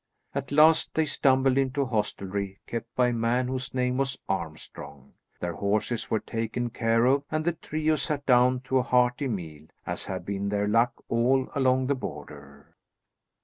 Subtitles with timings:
[0.33, 5.13] At last, they stumbled into a hostelry kept by a man whose name was Armstrong.
[5.39, 9.67] Their horses were taken care of and the trio sat down to a hearty meal,
[9.85, 12.73] as had been their luck all along the Border.